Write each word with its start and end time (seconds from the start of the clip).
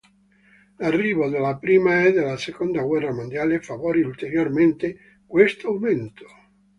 L'arrivo 0.79 1.29
della 1.29 1.57
prima 1.57 2.01
e 2.03 2.11
della 2.11 2.35
seconda 2.35 2.81
guerra 2.81 3.13
mondiale 3.13 3.61
favorì 3.61 4.01
ulteriormente 4.01 5.19
questo 5.27 5.67
aumento. 5.67 6.25